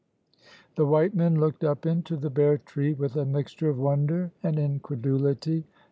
The 0.77 0.85
white 0.87 1.13
men 1.13 1.39
looked 1.39 1.63
up 1.63 1.85
into 1.85 2.17
the 2.17 2.31
bare 2.31 2.57
tree 2.57 2.91
with 2.91 3.15
a 3.15 3.23
mixture 3.23 3.69
of 3.69 3.77
wonder 3.77 4.31
and 4.41 4.57
incredulity. 4.57 5.65